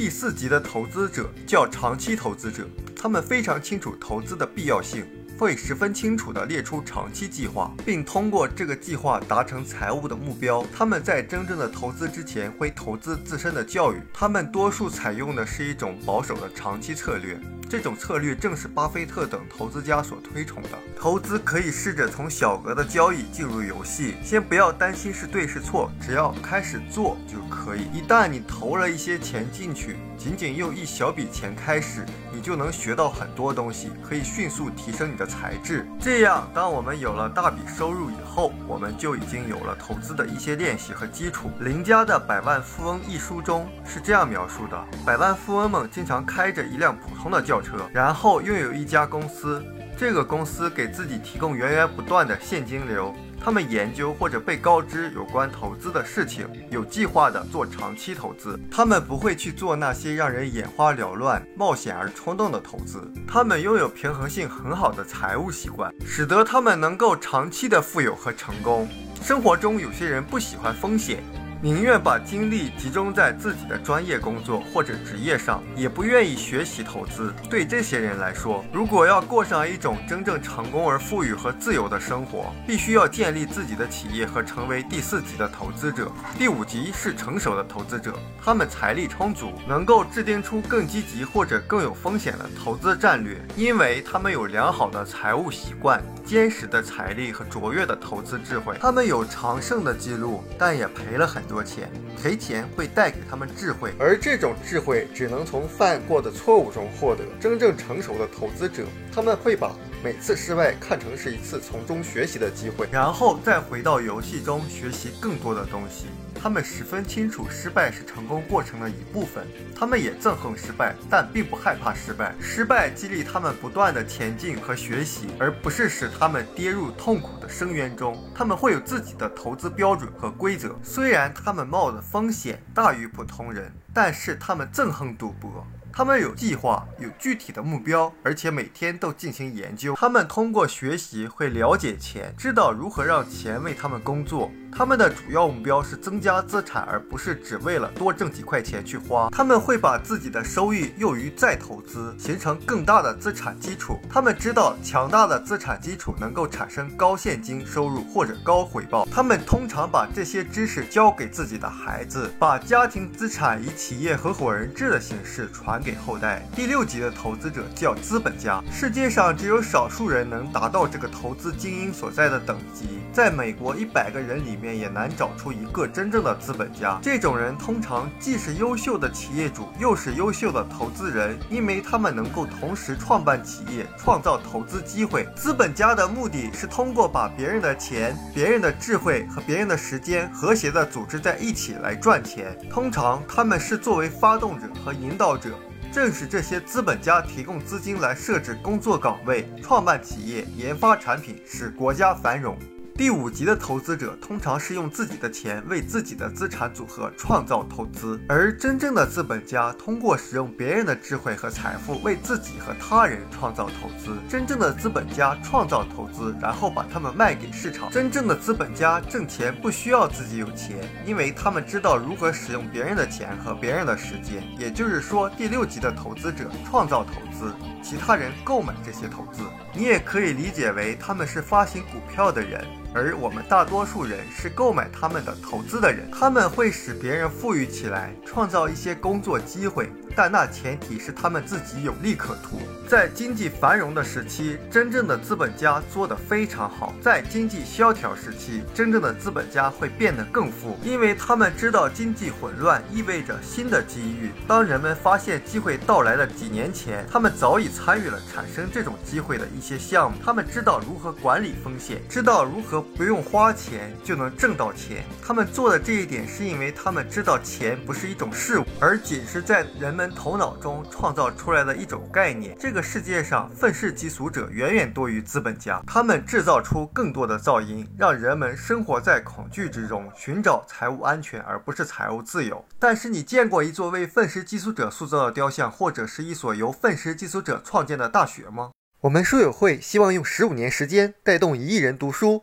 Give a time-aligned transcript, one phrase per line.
[0.00, 2.66] 第四级的投资者叫长期投资者，
[2.96, 5.06] 他们非常清楚投资的必要性。
[5.38, 10.64] 会十分清楚地列出长期计划，并通过这个计划达成财务的目标。
[10.74, 14.00] 他们在真正的投资之前会投资自身的教育。
[14.10, 17.38] 他们多数采用的是一种保守的长期策略。
[17.70, 20.70] 这种策略正是巴菲特等投资家所推崇的。
[20.98, 27.82] 投资可以试着从小额的交易进入游戏，先不要担心是对是错，只要开始做就可以。
[27.92, 35.86] 一旦你投了一些钱进去，仅仅用一小笔钱开始，你就能学到很多东西，可以迅速提升你的才智。
[36.00, 41.52] 这样，当我们有了大笔收入以后，我们就已经有了投资的一些练习和基础。
[41.60, 49.62] 林家的《百万富翁》一书中是这样描述的：百万富翁们经常开着一辆普通的轿车，然后拥有一家公司，
[49.96, 53.14] 这个公司给自己提供源源不断的现金流。
[53.42, 58.60] 他们研究或者被告知有关投资的事情，有计划地做长期投资。
[58.70, 63.10] 他们不会去做那些让人眼花缭乱、冒险而冲动的投资。
[63.26, 68.86] 他们拥有平衡性很好的财务习惯，使得他们能够长期的富有和成功。
[69.22, 71.22] 生活中有些人不喜欢风险。
[71.62, 77.34] 宁愿把精力集中在自己的专业工作或者职业上，也不愿意学习投资。
[77.50, 86.10] 对这些人来说，如果要过上一种真正成功而富裕和自由的生活，必须要建立自己的企业和成为第四级的投资者。
[86.38, 98.78] 第五级是成熟的投资者，他们财力充足，能够制定出更积极或者更有风险的投资战略，因为他们有良好的财务习惯、坚实的财力和卓越的投资智慧。
[98.80, 101.42] 他们有长胜的记录，但也赔了很。
[101.50, 101.90] 多钱
[102.22, 107.24] 赔钱会带给他们智慧，而这种智慧只能从犯过的错误中获得。
[107.40, 116.06] 真正成熟的投资者，他们会把每次失败看成是一次从中学习的机会，然后再回到游戏中学习更多的东西。
[116.34, 122.34] 他们十分清楚失败是成功过程的一部分，他们也憎恨失败，但并不害怕失败。
[122.40, 128.16] 失败激励他们不断的前进和学习，而不是使他们跌入痛苦的深渊中。
[128.34, 135.66] 他们会有自己的投资标准和规则，虽然他们冒的风险大于普通人，但是他们憎恨赌博。
[136.00, 139.94] 他们有计划，有具体的目标，而且每天都进行研究。
[139.96, 144.50] 他们通过学习会了解钱，知道如何让钱为他们工作。
[144.72, 149.28] 他们的主要目标是增加资产，而不是只为了多挣几块钱去花。
[149.30, 153.98] 他们会把自己的收益用于再投资，形成更大的资产基础。
[154.08, 159.06] 他们知道强大的资产基础能够产生高现金收入或者高回报。
[159.10, 166.46] 他们通常把这些知识教给自己的孩子，把家庭资产以企业合伙人制的形式传给后代。
[166.54, 168.62] 第六级的投资者叫资本家。
[168.72, 172.86] 世界上只有少数人能达到这个投资精英所在的等级。
[173.12, 174.59] 在美国，一百个人里。
[174.60, 176.98] 面也难找出一个真正的资本家。
[177.02, 185.26] 这种人通常既是优秀的企业主，又是优秀的投资人，因为他们能够同时创办企业，创造投资机会。
[185.34, 192.56] 资本家的目的是通过把别人的钱、别人的智慧和别人的时间和谐地组织在一起来赚钱。
[192.68, 195.50] 通常他们是作为发动者和引导者。
[195.92, 202.56] 正是这些资本家提供资金来设置工作岗位、创办企业、研发产品，使国家繁荣。
[203.00, 214.18] 第五级的投资者通常是用自己的钱为自己的资产组合创造投资，而真正的资本家通过使用别人的智慧和财富为自己和他人创造投资。
[214.28, 217.90] 真正的资本家创造投资，然后把它们卖给市场。
[217.90, 224.44] 真正的资本家挣钱不需要自己有钱，因为他们知道如何使用别人的钱和别人的时间。
[224.58, 227.50] 也就是说，第六级的投资者创造投资，
[227.82, 229.40] 其他人购买这些投资。
[229.72, 232.62] 你也可以理解为他们是发行股票的人。
[232.94, 239.90] 而我们大多数人是购买他们的投资的人，他们会使别人富裕起来，创造一些工作机会。
[240.16, 242.60] 但那前提是他们自己有利可图。
[242.88, 254.32] 在经济繁荣的时期，真正的资本家做得非常好；在经济萧条时期，真正的资本家会变得更富，因为他们知道经济混乱意味着新的机遇。
[254.48, 260.18] 当人们发现机会到来的几年前，他们早已参与了产生这种机会的一些项目。
[260.22, 265.02] 他们知道如何管理风险，知道如何不用花钱就能挣到钱。
[265.26, 270.10] 他们做的这一点，是因为他们知道钱不是一种事物，而仅是在人们。
[270.20, 272.54] 头脑中创造出来的一种概念。
[272.60, 282.62] 这个世界上愤世嫉俗者远远多于资本家，他们制造出更多的噪音，让人们生活在恐惧之中，寻找财务安全而不是财务自由。
[282.78, 288.72] 但是你见过一座为愤世嫉俗者塑造的雕像，或者是一所由愤世嫉俗者创建的大学吗？
[289.02, 292.42] 我们书友会希望用十五年时间带动一亿人读书，